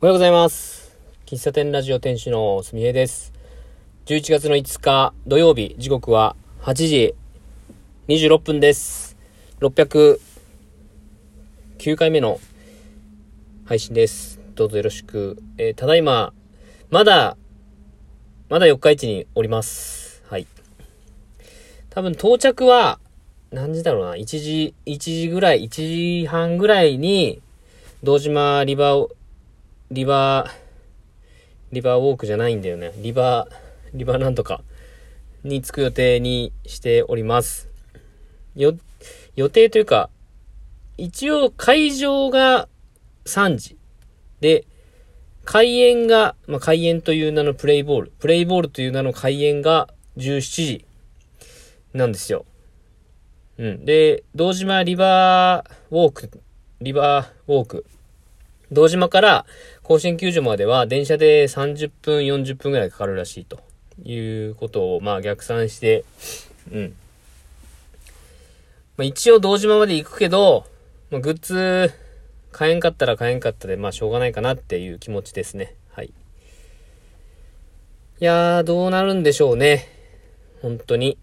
[0.00, 0.96] おはようございます。
[1.26, 3.32] 喫茶店ラジオ店主のすみえです。
[4.06, 7.14] 11月の5日土曜日、時刻は8時
[8.06, 9.16] 26分です。
[9.58, 10.20] 609
[11.96, 12.38] 回目の
[13.64, 14.38] 配信です。
[14.54, 15.42] どうぞよろしく。
[15.58, 16.32] えーただいま、
[16.90, 17.36] まだ、
[18.48, 20.22] まだ四日市におります。
[20.28, 20.46] はい。
[21.90, 23.00] 多分到着は、
[23.50, 27.42] 何時だろうな、1時、1時ぐらい、1時半ぐらいに、
[28.04, 29.17] 堂島リバー、
[29.90, 30.50] リバー、
[31.72, 32.92] リバーウォークじゃないんだよね。
[32.98, 33.54] リバー、
[33.94, 34.62] リバーなんとか
[35.44, 37.70] に着く予定にしております。
[38.54, 38.76] よ、
[39.34, 40.10] 予定というか、
[40.98, 42.68] 一応会場が
[43.24, 43.78] 3時。
[44.40, 44.66] で、
[45.46, 50.84] 開演が、まあ、開演という名のプレイボール、プレイボールという名の開演が17時
[51.94, 52.44] なんですよ。
[53.56, 53.84] うん。
[53.86, 56.42] で、堂島リバーウォーク、
[56.82, 57.86] リバーウォーク。
[58.70, 59.46] 堂島から
[59.82, 63.60] 甲子園球場までは電車で30分、40分ぐらいかかるらしいと
[64.04, 64.18] い
[64.50, 66.04] うことを、まあ逆算して、
[66.70, 66.94] うん。
[68.96, 70.66] まあ一応堂島まで行くけど、
[71.10, 71.92] まあグッズ
[72.52, 75.74] 買えんかったら買えんかったで、まあしょうがないかなっていう気持ちですね。
[75.92, 76.06] はい。
[76.08, 76.12] い
[78.20, 79.88] やー、どうなるんでしょうね。
[80.60, 81.16] 本当に。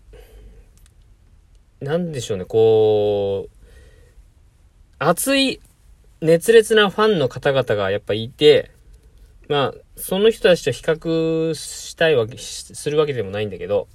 [1.81, 3.55] なんでしょうね、こう、
[4.97, 5.59] 熱い、
[6.21, 8.71] 熱烈なファンの方々がやっぱいて、
[9.47, 13.87] まあ、その人たちと比較したいわけ、するわけでもないんだけど、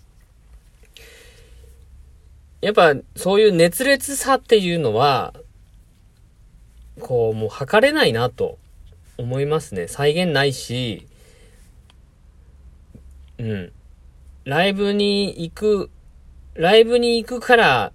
[2.60, 5.34] やっぱそういう熱烈さっていうのは、
[7.00, 8.58] こう、もう測れないなと
[9.16, 9.88] 思いますね。
[9.88, 11.06] 再現ないし、
[13.38, 13.72] うん。
[14.44, 15.90] ライブに行く、
[16.54, 17.92] ライブに行くから、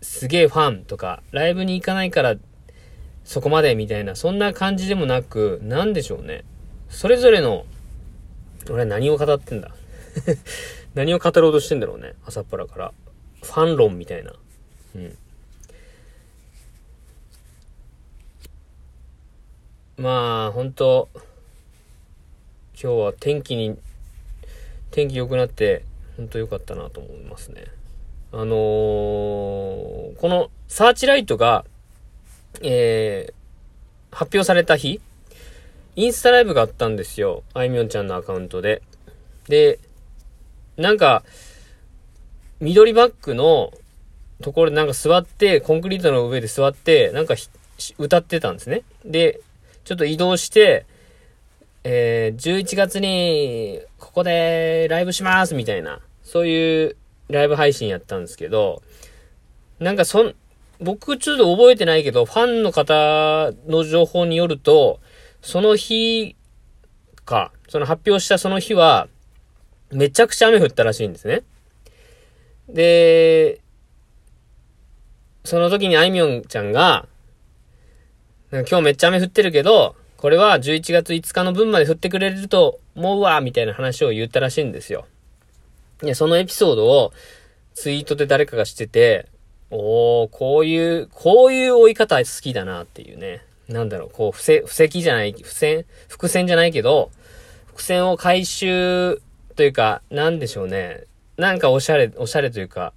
[0.00, 2.36] すげえファンとか、ライブに行かないから、
[3.24, 6.44] そこまでみたいな、そんな感じでもなく、なんでしょうね。
[6.88, 7.64] それぞれの、
[8.68, 9.72] 俺は何を語ってんだ
[10.94, 12.14] 何を語ろうとしてんだろうね。
[12.26, 12.92] 朝っぱらから。
[13.42, 14.34] ファン論みたいな。
[14.94, 15.16] うん。
[19.96, 21.08] まあ、本当
[22.82, 23.78] 今日は天気に、
[24.90, 25.84] 天気良くなって、
[26.16, 27.64] 本当良かったなと思いますね。
[28.32, 31.64] あのーこのサーチライトが、
[32.60, 35.00] えー、発表された日、
[35.96, 37.42] インスタライブがあったんですよ。
[37.54, 38.82] あいみょんちゃんのアカウントで。
[39.48, 39.78] で、
[40.76, 41.22] なんか、
[42.60, 43.72] 緑バッグの
[44.40, 47.34] ところでなんか座って、コンクリートの上で座って、なんか
[47.98, 48.82] 歌ってたんですね。
[49.04, 49.40] で、
[49.84, 50.86] ちょっと移動して、
[51.84, 56.96] えー、11月に、ここでライブしますみたいな、そういう
[57.28, 58.82] ライブ配信やったんですけど、
[59.78, 60.34] なんかそん、
[60.82, 65.00] 僕ちょっと覚えてないけど、ファンの方の情報によると、
[65.40, 66.36] その日
[67.24, 69.08] か、その発表したその日は、
[69.90, 71.42] めちゃくちゃ雨降ったらしいんですね。
[72.68, 73.60] で、
[75.44, 77.06] その時にあいみょんちゃんが、
[78.50, 85.06] 今日めっちゃ雨降ってるけど、これは11月5日の分まで降ってくれると思うわ、みたいな話を言ったらしいんですよ。
[86.00, 87.12] で、そのエピソードを
[87.74, 89.26] ツイートで誰かがしてて、
[89.74, 93.42] おー、こういう、こういう追い方好きだなっていうね。
[93.68, 97.10] なんだろう、こう、布石、布石じゃない、付箋、伏線じゃないけど、
[97.68, 99.22] 伏線を回収
[99.56, 101.04] というか、なんでしょうね。
[101.38, 102.92] なんかおしゃれ、おしゃれというか、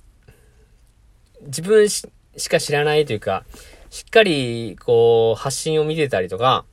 [1.44, 2.06] 自分し
[2.36, 3.46] しか知らないというか、
[3.90, 6.66] しっかり、こう、発信を見てたりとか、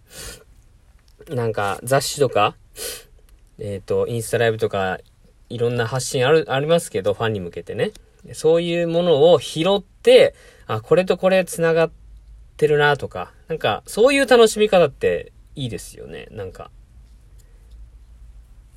[1.29, 2.57] なんか雑誌とか、
[3.61, 4.99] えっ、と、インスタライブとか、
[5.49, 7.93] いろんな発信ある、ありますけど、ファンに向けてね。
[8.33, 10.35] そういうものを拾って、
[10.67, 11.91] あ、これとこれ繋がっ
[12.57, 16.71] てるなとか、なんか、そういう楽しみ方っていいですよね、なんか。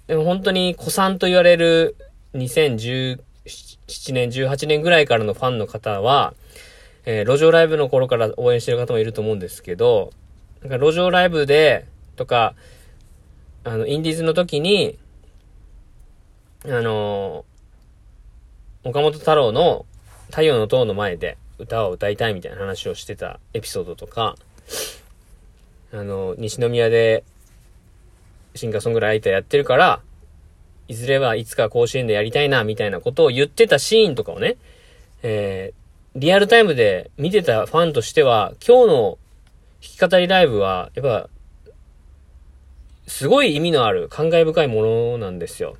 [0.07, 1.95] でも本当に古参と言われる
[2.34, 3.19] 2017
[4.13, 6.34] 年、18年ぐらいからのファンの方は、
[7.05, 10.11] えー路上ライブの頃から応援してる方もいると思うんですけど、
[10.61, 11.85] なんか路上ライブで、
[12.16, 12.55] とか、
[13.64, 14.97] あの、インディーズの時に、
[16.66, 17.54] あのー
[18.85, 19.87] 岡本太郎の
[20.28, 24.35] 太陽の塔の前で歌を歌いたいみたいな話をしてたエピソードとか、
[25.91, 27.23] あの、西宮で
[28.53, 30.02] シンガーソングライターやってるから、
[30.87, 34.55] いずれはいつか甲子園でやりたいな、みたいなことを言ってたシーンとかをね、
[35.23, 39.17] えー、リアルタイムで見てたファンとしては、今日の
[39.99, 41.28] 弾き語りライブは、やっぱ、
[43.08, 45.76] すごい意味のある、感慨深いものなんですよ。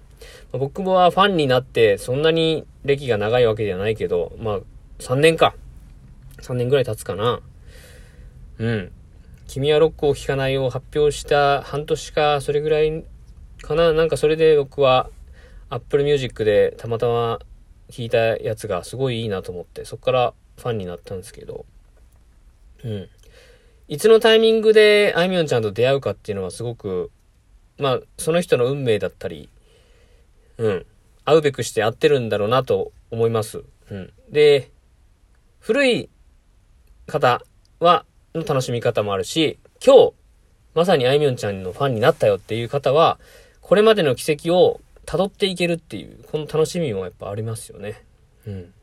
[0.58, 4.60] 僕はファンになって、そんなに歴が長いわけではないけど、まあ、
[5.00, 5.56] 3年か。
[6.42, 7.42] 3年ぐらい経つかな。
[8.60, 8.92] うん。
[9.48, 13.04] 君はロックを聴かないを発表した半年か、それぐらい
[13.62, 13.94] かな。
[13.94, 15.10] なんかそれで僕は
[15.70, 17.40] Apple Music でたまたま
[17.90, 21.66] 聴いたやつがすごいいいなと思って、そこからファンになったんですけど、
[22.84, 23.10] うん。
[23.88, 27.12] いつのタイミングであいみょんちゃんと出会うかっていうのはすごく、
[27.78, 29.50] まあ、その人の運命だったり、
[30.58, 30.86] うん。
[31.26, 33.64] 会うべくして会ってるんだろうなと思います。
[33.90, 34.14] うん。
[34.30, 34.72] で、
[35.60, 36.10] 古い
[37.08, 37.42] 方
[37.80, 40.14] は、の楽しみ方もあるし、今日、
[40.74, 43.20] まさにあいみょんちゃんのファンになったよっていう方は、
[43.62, 48.04] これまでの軌跡を辿っていけるっていう、この楽しみもやっぱありますよね。
[48.46, 48.74] うん。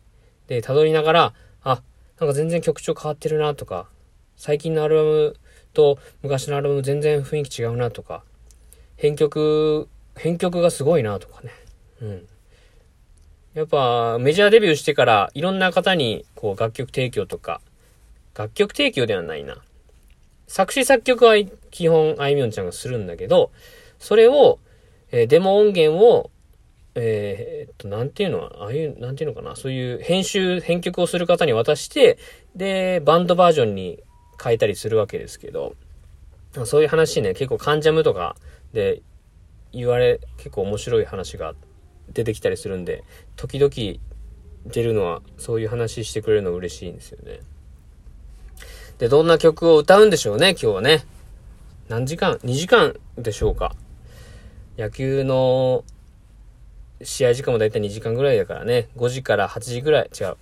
[0.48, 1.82] で、辿りながら、あ、
[2.18, 3.88] なんか全然曲調変わってるなとか、
[4.36, 5.36] 最近のアルバム
[5.72, 8.24] と昔のアルバム全然雰囲気違うなとか、
[8.96, 11.50] 編曲、編曲がすごいなとかね。
[12.02, 12.28] うん。
[13.54, 17.60] やっぱメジャーデビューしてからいろんな方にこう楽曲提供とか、
[18.36, 19.56] 楽曲提供ではないな。
[20.46, 21.34] 作詞作曲は
[21.70, 23.50] 基本あいみょんちゃんがするんだけど、
[23.98, 24.58] それを、
[25.12, 26.30] えー、デモ音源を、
[26.94, 32.18] えー、っと、なんていうのは、ああいう、なんていうのかな、そういう編集、編曲をする方に渡して、
[32.54, 34.02] で、バンドバージョンに
[34.42, 35.74] 変えたりするわけですけど、
[36.66, 38.36] そういう話ね、結構カンジャムとか
[38.74, 39.00] で
[39.72, 41.71] 言われ、結構面白い話があって
[42.12, 43.04] 出てきたりするんで、
[43.36, 43.70] 時々
[44.66, 47.40] 出るのは、そういう話してくれるの嬉しいんですよね。
[48.98, 51.04] で、どんな曲を歌うんでしょうね、今日はね。
[51.88, 53.74] 何時間 ?2 時間でしょうか。
[54.78, 55.84] 野球の
[57.02, 58.88] 試合時間もだいたい2時間ぐらいだからね。
[58.96, 60.36] 5時から8時ぐらい、違う。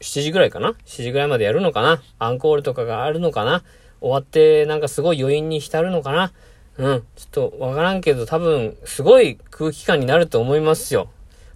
[0.00, 3.62] 7時ぐらいかな ?7 時ぐらいまでやるのかなアンコールとかがあるのかな
[4.00, 6.32] 終わってなんかすごい余韻に浸るのかな
[6.78, 7.04] うん。
[7.16, 11.08] ちょっとわからんけど多分すごい空気感になると思いますよ。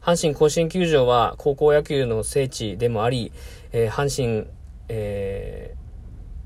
[0.02, 3.32] 阪神甲子園球場は高校野球の聖地でもあり、
[3.72, 4.46] えー、阪神、
[4.88, 5.74] え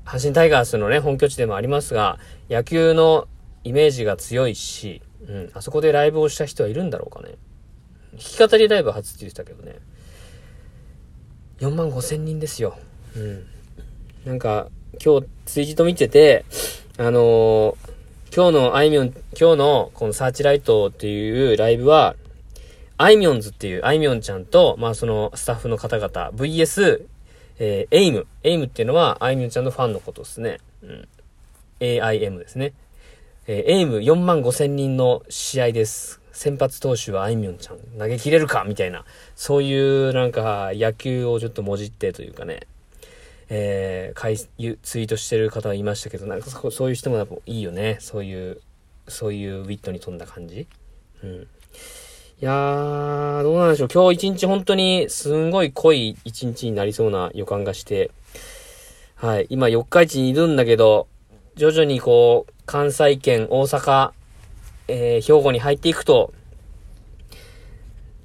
[0.05, 2.19] ー、阪神タイガースのね、本拠地でもありますが、
[2.49, 3.27] 野球の
[3.63, 7.35] イメージが強いし、うん、あそこでライブをした人はいるんだろうかね。
[8.11, 9.79] 弾き語りライブ初って言ってたけどね。
[11.59, 12.77] 4万5千人ですよ。
[13.15, 13.45] うん。
[14.25, 14.67] なんか、
[15.03, 16.43] 今日ツイート見てて、
[16.97, 17.75] あのー、
[18.35, 22.15] 今日のあいみょん、今日のこのサーチライトっていうライブは、
[22.97, 27.05] あいみょんズっていう、あいみょんちゃんと、まあそのスタッフの方々、VS、
[27.59, 30.59] えー、 AIM。AIM っていうのは、あいみょんちゃんのファンのことですね。
[30.81, 31.07] うん。
[31.79, 32.73] AIM ですね。
[33.47, 36.21] えー、 AIM 4万5千人の試合です。
[36.31, 38.65] 先発投手はあいみょんちゃん、投げ切れるか？
[38.65, 39.05] みたいな、
[39.35, 42.67] そういうなんか野球をちょっともじってというかね、
[43.47, 47.97] えー、いツイートしてる方はいましたけど、なんかそういう人もやっぱいいよね。
[47.99, 48.59] そういう、
[49.07, 50.67] そういうウィットに富んだ感じ。
[51.23, 51.47] うん。
[52.41, 53.87] いやー、どうなんでしょう。
[53.87, 58.11] 今日一日本当にすんごい濃い一日になりそうな予感がして、
[59.15, 59.47] はい。
[59.49, 61.07] 今四日市にいるんだけど、
[61.55, 64.11] 徐々にこう、関西圏、大阪、
[64.89, 66.33] えー、兵庫に入っていくと、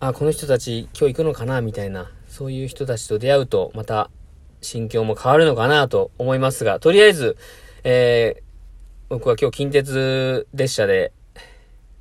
[0.00, 4.10] あ、この人たち今日行くのかなみたいな、そういう人たちと出会うと、また
[4.60, 7.36] 心境も変わるのかなと思いますが、とりあえず、
[7.84, 8.42] えー、
[9.08, 11.12] 僕は今日近鉄列車で、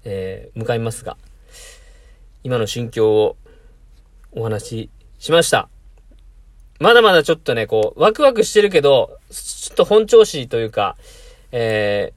[0.05, 1.15] えー、向かいますが、
[2.43, 3.37] 今の心境を
[4.31, 4.89] お話し
[5.19, 5.69] しました。
[6.79, 10.95] まだまだちょっとね、こう、ワクワクしてるけど、ちょっと本調子というか、
[11.51, 12.13] え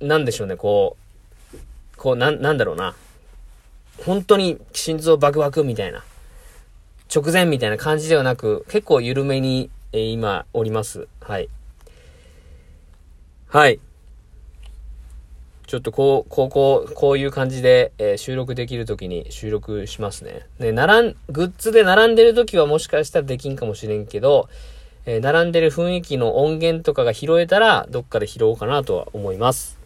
[0.00, 0.96] ー、なんでしょうね、こ
[1.54, 1.58] う、
[1.96, 2.96] こう、なん、なんだろうな。
[4.04, 6.02] 本当に心臓バクバクみたいな。
[7.14, 11.06] 直前みたいな感じではなく、結構緩めに、えー、今、おります。
[11.20, 11.48] はい。
[13.46, 13.78] はい。
[15.70, 20.44] ちょっとこう、こう、こう、こういう感じで、えー、収録できるときに収録しますね。
[20.58, 24.48] で、並ん、グッズで並んでるときはもしかしたらできんかもしれんけど、
[25.06, 29.78] えー、並んでる雰囲気の音源とかが拾えたら、どっかで拾おうかなとは思います。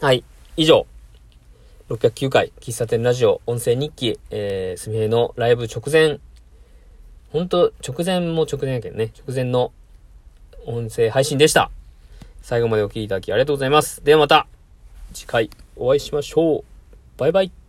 [0.00, 0.24] はい。
[0.56, 0.86] 以上。
[1.90, 6.20] 609回、喫茶店ラジオ、音声日記、えー、すみへのライブ直前、
[7.32, 9.72] ほんと、直前も直前やけどね、直前の
[10.64, 11.70] 音声配信でした。
[12.40, 14.02] 最後までお聴きいただきありがとうございます。
[14.02, 14.46] ではまた、
[15.12, 16.64] 次回お会いしましょう。
[17.16, 17.65] バイバイ。